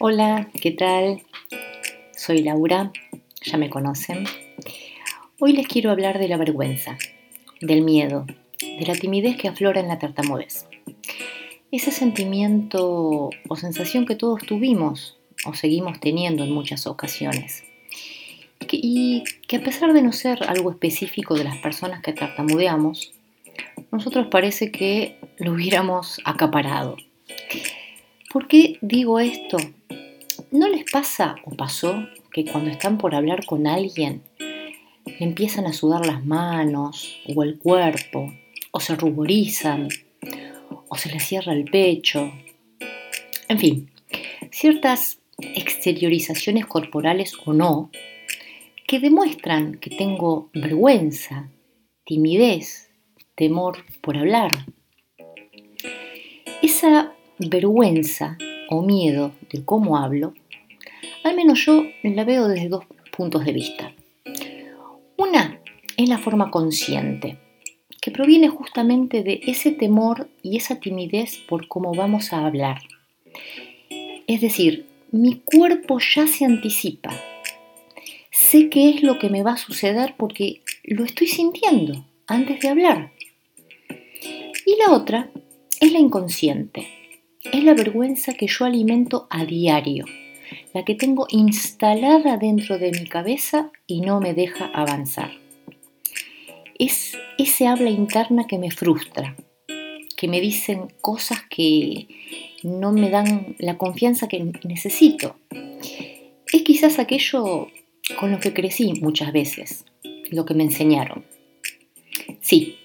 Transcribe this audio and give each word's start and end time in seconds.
Hola, 0.00 0.48
¿qué 0.62 0.70
tal? 0.70 1.22
Soy 2.16 2.42
Laura, 2.42 2.92
ya 3.42 3.58
me 3.58 3.68
conocen. 3.68 4.26
Hoy 5.40 5.54
les 5.54 5.66
quiero 5.66 5.90
hablar 5.90 6.20
de 6.20 6.28
la 6.28 6.36
vergüenza, 6.36 6.96
del 7.60 7.82
miedo, 7.82 8.24
de 8.60 8.86
la 8.86 8.94
timidez 8.94 9.36
que 9.36 9.48
aflora 9.48 9.80
en 9.80 9.88
la 9.88 9.98
tartamudez. 9.98 10.68
Ese 11.72 11.90
sentimiento 11.90 13.30
o 13.48 13.56
sensación 13.56 14.06
que 14.06 14.14
todos 14.14 14.42
tuvimos 14.42 15.18
o 15.44 15.54
seguimos 15.54 15.98
teniendo 15.98 16.44
en 16.44 16.52
muchas 16.52 16.86
ocasiones. 16.86 17.64
Y 18.70 19.24
que 19.48 19.56
a 19.56 19.64
pesar 19.64 19.94
de 19.94 20.02
no 20.02 20.12
ser 20.12 20.44
algo 20.44 20.70
específico 20.70 21.34
de 21.34 21.42
las 21.42 21.58
personas 21.58 22.02
que 22.02 22.12
tartamudeamos, 22.12 23.14
nosotros 23.90 24.28
parece 24.30 24.70
que 24.70 25.16
lo 25.38 25.54
hubiéramos 25.54 26.20
acaparado. 26.24 26.96
¿Por 28.30 28.46
qué 28.46 28.78
digo 28.82 29.20
esto? 29.20 29.56
¿No 30.50 30.68
les 30.68 30.84
pasa 30.90 31.36
o 31.46 31.56
pasó 31.56 32.06
que 32.30 32.44
cuando 32.44 32.70
están 32.70 32.98
por 32.98 33.14
hablar 33.14 33.46
con 33.46 33.66
alguien 33.66 34.22
empiezan 35.18 35.66
a 35.66 35.72
sudar 35.72 36.04
las 36.04 36.26
manos 36.26 37.16
o 37.34 37.42
el 37.42 37.58
cuerpo 37.58 38.30
o 38.70 38.80
se 38.80 38.96
ruborizan 38.96 39.88
o 40.88 40.96
se 40.98 41.10
les 41.10 41.24
cierra 41.24 41.54
el 41.54 41.64
pecho? 41.64 42.30
En 43.48 43.58
fin, 43.58 43.90
ciertas 44.50 45.20
exteriorizaciones 45.38 46.66
corporales 46.66 47.32
o 47.46 47.54
no 47.54 47.90
que 48.86 49.00
demuestran 49.00 49.78
que 49.78 49.88
tengo 49.88 50.50
vergüenza, 50.52 51.48
timidez, 52.04 52.90
temor 53.34 53.86
por 54.02 54.18
hablar. 54.18 54.66
Esa 56.60 57.14
vergüenza 57.38 58.36
o 58.68 58.82
miedo 58.82 59.32
de 59.50 59.64
cómo 59.64 59.96
hablo, 59.96 60.34
al 61.24 61.36
menos 61.36 61.64
yo 61.64 61.84
la 62.02 62.24
veo 62.24 62.48
desde 62.48 62.68
dos 62.68 62.84
puntos 63.16 63.44
de 63.44 63.52
vista. 63.52 63.92
Una 65.16 65.60
es 65.96 66.08
la 66.08 66.18
forma 66.18 66.50
consciente, 66.50 67.38
que 68.00 68.10
proviene 68.10 68.48
justamente 68.48 69.22
de 69.22 69.40
ese 69.46 69.72
temor 69.72 70.28
y 70.42 70.56
esa 70.56 70.76
timidez 70.80 71.38
por 71.48 71.66
cómo 71.68 71.94
vamos 71.94 72.32
a 72.32 72.46
hablar. 72.46 72.82
Es 74.26 74.40
decir, 74.40 74.86
mi 75.10 75.40
cuerpo 75.40 75.98
ya 75.98 76.26
se 76.26 76.44
anticipa. 76.44 77.10
Sé 78.30 78.68
qué 78.68 78.90
es 78.90 79.02
lo 79.02 79.18
que 79.18 79.30
me 79.30 79.42
va 79.42 79.52
a 79.52 79.56
suceder 79.56 80.14
porque 80.16 80.62
lo 80.84 81.04
estoy 81.04 81.26
sintiendo 81.26 82.04
antes 82.26 82.60
de 82.60 82.68
hablar. 82.68 83.12
Y 84.66 84.76
la 84.76 84.92
otra 84.92 85.30
es 85.80 85.92
la 85.92 85.98
inconsciente, 85.98 86.86
es 87.44 87.64
la 87.64 87.74
vergüenza 87.74 88.34
que 88.34 88.46
yo 88.46 88.64
alimento 88.64 89.26
a 89.30 89.44
diario, 89.44 90.04
la 90.74 90.84
que 90.84 90.94
tengo 90.94 91.26
instalada 91.30 92.36
dentro 92.36 92.78
de 92.78 92.90
mi 92.90 93.06
cabeza 93.06 93.70
y 93.86 94.00
no 94.00 94.20
me 94.20 94.34
deja 94.34 94.66
avanzar. 94.66 95.30
Es 96.78 97.16
ese 97.38 97.66
habla 97.66 97.90
interna 97.90 98.46
que 98.46 98.58
me 98.58 98.70
frustra, 98.70 99.36
que 100.16 100.28
me 100.28 100.40
dicen 100.40 100.92
cosas 101.00 101.42
que 101.48 102.08
no 102.62 102.92
me 102.92 103.10
dan 103.10 103.56
la 103.58 103.78
confianza 103.78 104.28
que 104.28 104.52
necesito. 104.64 105.36
Es 106.52 106.62
quizás 106.62 106.98
aquello 106.98 107.68
con 108.18 108.32
lo 108.32 108.40
que 108.40 108.52
crecí 108.52 108.94
muchas 109.00 109.32
veces, 109.32 109.84
lo 110.30 110.44
que 110.44 110.54
me 110.54 110.64
enseñaron. 110.64 111.24
Sí, 112.40 112.78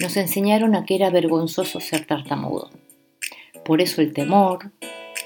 nos 0.00 0.16
enseñaron 0.16 0.74
a 0.74 0.84
que 0.84 0.96
era 0.96 1.10
vergonzoso 1.10 1.80
ser 1.80 2.04
tartamudo. 2.06 2.70
Por 3.70 3.80
eso 3.80 4.02
el 4.02 4.12
temor, 4.12 4.72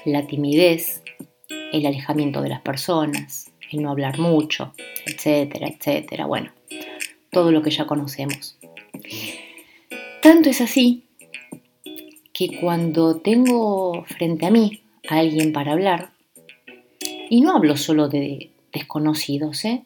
la 0.05 0.27
timidez, 0.27 1.01
el 1.49 1.83
alejamiento 1.83 2.43
de 2.43 2.49
las 2.49 2.61
personas, 2.61 3.51
el 3.71 3.81
no 3.81 3.89
hablar 3.89 4.19
mucho, 4.19 4.71
etcétera, 5.07 5.67
etcétera. 5.67 6.27
Bueno, 6.27 6.51
todo 7.31 7.51
lo 7.51 7.63
que 7.63 7.71
ya 7.71 7.87
conocemos. 7.87 8.55
Tanto 10.21 10.51
es 10.51 10.61
así 10.61 11.05
que 12.33 12.59
cuando 12.59 13.19
tengo 13.19 14.05
frente 14.05 14.45
a 14.45 14.51
mí 14.51 14.83
a 15.09 15.17
alguien 15.17 15.51
para 15.51 15.71
hablar, 15.71 16.11
y 17.31 17.41
no 17.41 17.55
hablo 17.55 17.75
solo 17.75 18.09
de 18.09 18.51
desconocidos, 18.71 19.65
¿eh? 19.65 19.85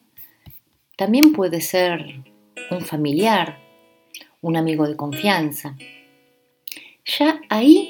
también 0.98 1.32
puede 1.32 1.62
ser 1.62 2.20
un 2.70 2.82
familiar, 2.82 3.58
un 4.42 4.58
amigo 4.58 4.86
de 4.86 4.96
confianza. 4.96 5.78
Ya 7.06 7.40
ahí 7.48 7.89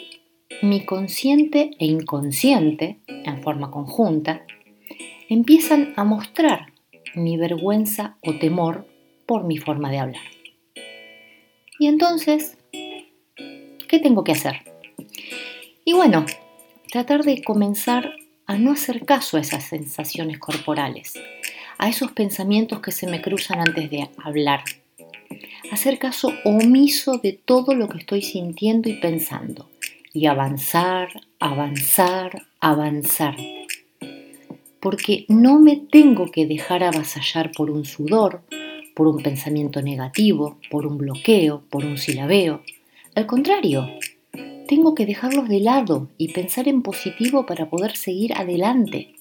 mi 0.62 0.84
consciente 0.84 1.71
e 1.78 1.87
inconsciente, 1.87 2.98
en 3.06 3.43
forma 3.43 3.71
conjunta, 3.71 4.44
empiezan 5.28 5.94
a 5.97 6.04
mostrar 6.04 6.72
mi 7.15 7.37
vergüenza 7.38 8.16
o 8.22 8.34
temor 8.34 8.87
por 9.26 9.44
mi 9.44 9.56
forma 9.56 9.91
de 9.91 9.99
hablar. 9.99 10.22
Y 11.78 11.87
entonces, 11.87 12.59
¿qué 13.88 13.99
tengo 14.03 14.22
que 14.22 14.32
hacer? 14.32 14.56
Y 15.84 15.94
bueno, 15.94 16.26
tratar 16.93 17.25
de 17.25 17.43
comenzar 17.43 18.12
a 18.47 18.59
no 18.59 18.72
hacer 18.72 19.06
caso 19.06 19.38
a 19.38 19.41
esas 19.41 19.65
sensaciones 19.65 20.38
corporales, 20.38 21.15
a 21.78 21.88
esos 21.88 22.12
pensamientos 22.12 22.81
que 22.81 22.93
se 22.93 23.06
me 23.06 23.22
cruzan 23.22 23.60
antes 23.60 23.91
de 23.91 24.10
hablar. 24.22 24.65
Hacer 25.72 25.99
caso 25.99 26.34
omiso 26.44 27.16
de 27.16 27.32
todo 27.32 27.75
lo 27.75 27.88
que 27.88 27.99
estoy 27.99 28.20
sintiendo 28.20 28.91
y 28.91 28.94
pensando 28.94 29.70
y 30.12 30.26
avanzar, 30.26 31.09
avanzar, 31.38 32.43
avanzar. 32.60 33.37
Porque 34.81 35.26
no 35.28 35.59
me 35.59 35.76
tengo 35.76 36.31
que 36.31 36.47
dejar 36.47 36.82
avasallar 36.82 37.53
por 37.53 37.71
un 37.71 37.84
sudor, 37.84 38.43
por 38.94 39.06
un 39.06 39.22
pensamiento 39.22 39.82
negativo, 39.82 40.59
por 40.70 40.87
un 40.87 40.99
bloqueo, 40.99 41.62
por 41.70 41.84
un 41.84 41.99
silabeo. 41.99 42.62
Al 43.15 43.26
contrario, 43.26 43.88
tengo 44.66 44.94
que 44.94 45.06
dejarlos 45.06 45.49
de 45.49 45.60
lado 45.60 46.09
y 46.16 46.32
pensar 46.32 46.69
en 46.69 46.82
positivo 46.82 47.47
para 47.47 47.69
poder 47.69 47.97
seguir 47.97 48.34
adelante. 48.34 49.15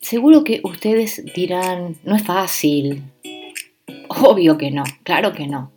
Seguro 0.00 0.44
que 0.44 0.60
ustedes 0.64 1.24
dirán, 1.34 1.96
no 2.04 2.16
es 2.16 2.22
fácil. 2.22 3.02
Obvio 4.08 4.58
que 4.58 4.70
no, 4.70 4.84
claro 5.04 5.32
que 5.32 5.46
no. 5.46 5.72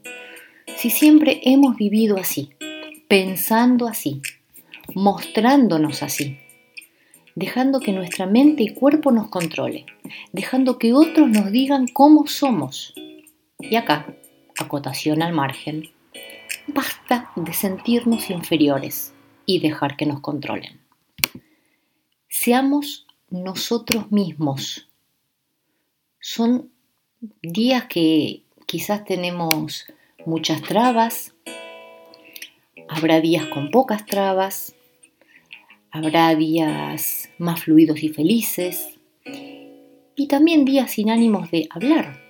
Si 0.77 0.89
siempre 0.89 1.41
hemos 1.43 1.77
vivido 1.77 2.17
así, 2.17 2.49
pensando 3.07 3.87
así, 3.87 4.21
mostrándonos 4.93 6.03
así, 6.03 6.39
dejando 7.35 7.79
que 7.79 7.91
nuestra 7.91 8.25
mente 8.25 8.63
y 8.63 8.73
cuerpo 8.73 9.11
nos 9.11 9.29
controle, 9.29 9.85
dejando 10.31 10.77
que 10.77 10.93
otros 10.93 11.29
nos 11.29 11.51
digan 11.51 11.87
cómo 11.87 12.27
somos. 12.27 12.93
Y 13.59 13.75
acá, 13.75 14.15
acotación 14.59 15.21
al 15.21 15.33
margen, 15.33 15.89
basta 16.67 17.31
de 17.35 17.53
sentirnos 17.53 18.29
inferiores 18.29 19.13
y 19.45 19.59
dejar 19.59 19.95
que 19.97 20.05
nos 20.05 20.21
controlen. 20.21 20.79
Seamos 22.27 23.05
nosotros 23.29 24.11
mismos. 24.11 24.87
Son 26.19 26.71
días 27.41 27.85
que 27.85 28.43
quizás 28.65 29.05
tenemos 29.05 29.85
muchas 30.25 30.61
trabas, 30.61 31.33
Habrá 32.87 33.19
días 33.19 33.45
con 33.47 33.71
pocas 33.71 34.05
trabas, 34.05 34.75
habrá 35.91 36.35
días 36.35 37.29
más 37.37 37.63
fluidos 37.63 38.03
y 38.03 38.09
felices, 38.09 38.99
y 40.15 40.27
también 40.27 40.65
días 40.65 40.91
sin 40.91 41.09
ánimos 41.09 41.51
de 41.51 41.67
hablar, 41.71 42.21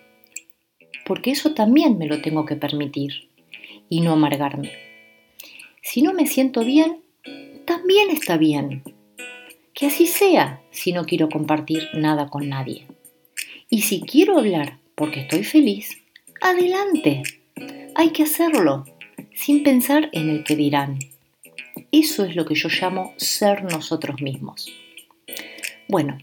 porque 1.05 1.31
eso 1.31 1.53
también 1.53 1.97
me 1.97 2.07
lo 2.07 2.21
tengo 2.21 2.45
que 2.45 2.55
permitir 2.55 3.29
y 3.89 4.01
no 4.01 4.13
amargarme. 4.13 4.71
Si 5.81 6.01
no 6.01 6.13
me 6.13 6.25
siento 6.25 6.63
bien, 6.63 7.01
también 7.65 8.09
está 8.09 8.37
bien. 8.37 8.83
Que 9.73 9.87
así 9.87 10.07
sea 10.07 10.61
si 10.71 10.93
no 10.93 11.05
quiero 11.05 11.29
compartir 11.29 11.89
nada 11.93 12.29
con 12.29 12.47
nadie. 12.47 12.87
Y 13.69 13.81
si 13.81 14.01
quiero 14.01 14.37
hablar 14.37 14.79
porque 14.95 15.21
estoy 15.21 15.43
feliz, 15.43 16.01
adelante. 16.41 17.23
Hay 17.95 18.09
que 18.11 18.23
hacerlo 18.23 18.85
sin 19.35 19.63
pensar 19.63 20.09
en 20.13 20.29
el 20.29 20.43
que 20.43 20.55
dirán. 20.55 20.99
Eso 21.91 22.25
es 22.25 22.35
lo 22.35 22.45
que 22.45 22.55
yo 22.55 22.69
llamo 22.69 23.13
ser 23.17 23.63
nosotros 23.63 24.21
mismos. 24.21 24.71
Bueno, 25.87 26.17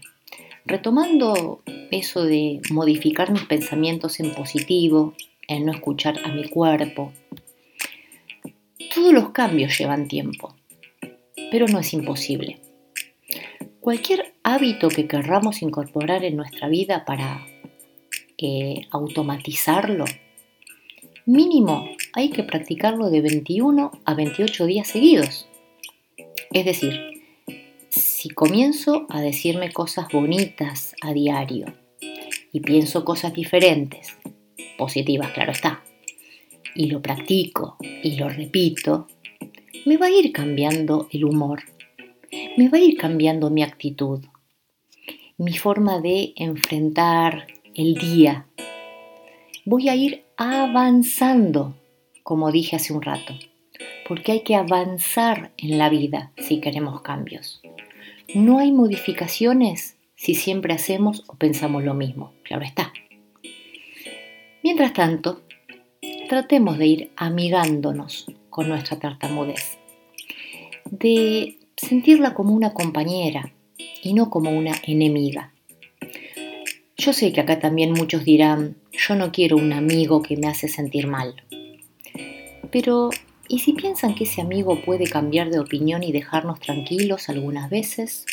retomando 0.65 1.61
eso 1.91 2.25
de 2.25 2.59
modificar 2.71 3.31
mis 3.31 3.43
pensamientos 3.43 4.19
en 4.19 4.33
positivo, 4.33 5.13
en 5.47 5.65
no 5.65 5.73
escuchar 5.73 6.19
a 6.25 6.29
mi 6.29 6.49
cuerpo, 6.49 7.13
todos 8.93 9.13
los 9.13 9.29
cambios 9.29 9.77
llevan 9.77 10.07
tiempo, 10.07 10.55
pero 11.51 11.67
no 11.67 11.79
es 11.79 11.93
imposible. 11.93 12.59
Cualquier 13.79 14.33
hábito 14.43 14.89
que 14.89 15.07
querramos 15.07 15.61
incorporar 15.61 16.23
en 16.23 16.37
nuestra 16.37 16.67
vida 16.67 17.05
para 17.05 17.45
eh, 18.37 18.87
automatizarlo, 18.91 20.05
mínimo 21.25 21.89
hay 22.13 22.29
que 22.29 22.43
practicarlo 22.43 23.09
de 23.09 23.21
21 23.21 23.91
a 24.05 24.13
28 24.13 24.65
días 24.65 24.87
seguidos. 24.87 25.47
Es 26.51 26.65
decir, 26.65 27.23
si 27.89 28.29
comienzo 28.29 29.05
a 29.09 29.21
decirme 29.21 29.71
cosas 29.71 30.07
bonitas 30.11 30.95
a 31.01 31.13
diario 31.13 31.73
y 32.51 32.59
pienso 32.61 33.03
cosas 33.03 33.33
diferentes, 33.33 34.17
positivas, 34.77 35.31
claro 35.31 35.51
está, 35.51 35.83
y 36.75 36.87
lo 36.87 37.01
practico 37.01 37.77
y 37.81 38.15
lo 38.15 38.29
repito, 38.29 39.07
me 39.85 39.97
va 39.97 40.07
a 40.07 40.11
ir 40.11 40.31
cambiando 40.31 41.07
el 41.11 41.25
humor, 41.25 41.63
me 42.57 42.69
va 42.69 42.77
a 42.77 42.81
ir 42.81 42.97
cambiando 42.97 43.49
mi 43.49 43.63
actitud, 43.63 44.23
mi 45.37 45.57
forma 45.57 45.99
de 45.99 46.33
enfrentar 46.35 47.47
el 47.75 47.95
día. 47.95 48.47
Voy 49.65 49.89
a 49.89 49.95
ir 49.95 50.23
avanzando, 50.37 51.75
como 52.23 52.51
dije 52.51 52.75
hace 52.75 52.93
un 52.93 53.01
rato, 53.01 53.33
porque 54.07 54.31
hay 54.31 54.41
que 54.41 54.55
avanzar 54.55 55.51
en 55.57 55.77
la 55.77 55.89
vida 55.89 56.31
si 56.37 56.59
queremos 56.59 57.01
cambios. 57.01 57.61
No 58.33 58.59
hay 58.59 58.71
modificaciones 58.71 59.97
si 60.15 60.35
siempre 60.35 60.73
hacemos 60.73 61.23
o 61.27 61.35
pensamos 61.35 61.83
lo 61.83 61.93
mismo, 61.93 62.33
claro 62.43 62.63
está. 62.63 62.93
Mientras 64.63 64.93
tanto, 64.93 65.41
tratemos 66.29 66.77
de 66.77 66.87
ir 66.87 67.11
amigándonos 67.17 68.27
con 68.49 68.69
nuestra 68.69 68.97
tartamudez, 68.97 69.77
de 70.89 71.57
sentirla 71.75 72.33
como 72.33 72.53
una 72.53 72.73
compañera 72.73 73.51
y 74.01 74.13
no 74.13 74.29
como 74.29 74.51
una 74.51 74.73
enemiga. 74.87 75.53
Yo 76.95 77.11
sé 77.11 77.33
que 77.33 77.41
acá 77.41 77.59
también 77.59 77.91
muchos 77.91 78.23
dirán, 78.23 78.77
yo 78.91 79.15
no 79.15 79.31
quiero 79.31 79.57
un 79.57 79.73
amigo 79.73 80.21
que 80.21 80.37
me 80.37 80.47
hace 80.47 80.67
sentir 80.67 81.07
mal. 81.07 81.35
Pero, 82.73 83.11
¿y 83.47 83.59
si 83.59 83.73
piensan 83.73 84.15
que 84.15 84.23
ese 84.23 84.41
amigo 84.41 84.81
puede 84.81 85.03
cambiar 85.03 85.51
de 85.51 85.59
opinión 85.59 86.01
y 86.01 86.11
dejarnos 86.11 86.59
tranquilos 86.59 87.29
algunas 87.29 87.69
veces? 87.69 88.25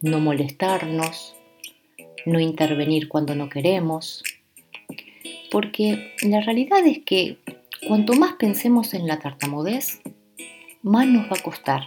No 0.00 0.18
molestarnos, 0.18 1.36
no 2.26 2.40
intervenir 2.40 3.06
cuando 3.06 3.36
no 3.36 3.48
queremos. 3.48 4.24
Porque 5.52 6.14
la 6.22 6.40
realidad 6.40 6.84
es 6.84 7.04
que 7.04 7.38
cuanto 7.86 8.14
más 8.14 8.32
pensemos 8.32 8.92
en 8.92 9.06
la 9.06 9.20
tartamudez, 9.20 10.00
más 10.82 11.06
nos 11.06 11.26
va 11.26 11.36
a 11.38 11.42
costar. 11.42 11.86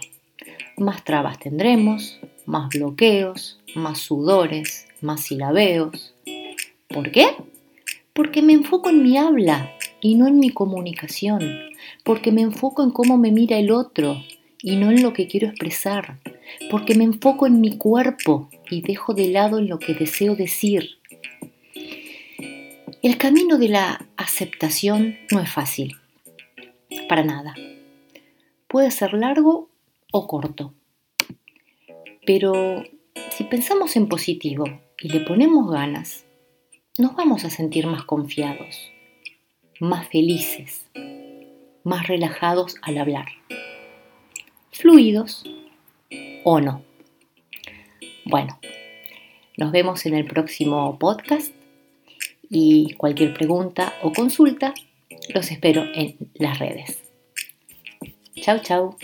Más 0.78 1.04
trabas 1.04 1.38
tendremos, 1.38 2.18
más 2.46 2.70
bloqueos, 2.70 3.60
más 3.74 3.98
sudores, 3.98 4.88
más 5.02 5.20
silabeos. 5.20 6.14
¿Por 6.88 7.10
qué? 7.10 7.26
Porque 8.14 8.40
me 8.40 8.54
enfoco 8.54 8.88
en 8.88 9.02
mi 9.02 9.18
habla 9.18 9.74
y 10.00 10.14
no 10.14 10.26
en 10.26 10.38
mi 10.38 10.50
comunicación, 10.50 11.42
porque 12.04 12.32
me 12.32 12.42
enfoco 12.42 12.82
en 12.82 12.90
cómo 12.90 13.18
me 13.18 13.32
mira 13.32 13.58
el 13.58 13.70
otro 13.70 14.22
y 14.62 14.76
no 14.76 14.90
en 14.90 15.02
lo 15.02 15.12
que 15.12 15.26
quiero 15.26 15.48
expresar, 15.48 16.18
porque 16.70 16.94
me 16.94 17.04
enfoco 17.04 17.46
en 17.46 17.60
mi 17.60 17.76
cuerpo 17.76 18.48
y 18.70 18.82
dejo 18.82 19.14
de 19.14 19.28
lado 19.28 19.58
en 19.58 19.68
lo 19.68 19.78
que 19.78 19.94
deseo 19.94 20.34
decir. 20.34 20.98
El 23.02 23.16
camino 23.16 23.58
de 23.58 23.68
la 23.68 24.06
aceptación 24.16 25.16
no 25.30 25.40
es 25.40 25.50
fácil, 25.50 25.96
para 27.08 27.22
nada. 27.22 27.54
Puede 28.66 28.90
ser 28.90 29.14
largo 29.14 29.70
o 30.12 30.26
corto, 30.26 30.74
pero 32.26 32.84
si 33.30 33.44
pensamos 33.44 33.96
en 33.96 34.08
positivo 34.08 34.64
y 35.00 35.08
le 35.08 35.20
ponemos 35.20 35.70
ganas, 35.70 36.24
nos 36.98 37.14
vamos 37.14 37.44
a 37.44 37.50
sentir 37.50 37.86
más 37.86 38.04
confiados, 38.04 38.90
más 39.80 40.08
felices, 40.08 40.86
más 41.84 42.06
relajados 42.08 42.76
al 42.82 42.98
hablar, 42.98 43.26
fluidos 44.70 45.44
o 46.44 46.60
no. 46.60 46.82
Bueno, 48.24 48.58
nos 49.56 49.72
vemos 49.72 50.06
en 50.06 50.14
el 50.14 50.24
próximo 50.24 50.98
podcast 50.98 51.52
y 52.50 52.94
cualquier 52.94 53.34
pregunta 53.34 53.94
o 54.02 54.12
consulta 54.12 54.74
los 55.34 55.50
espero 55.50 55.84
en 55.94 56.16
las 56.34 56.58
redes. 56.58 57.02
Chau, 58.40 58.60
chau. 58.60 58.96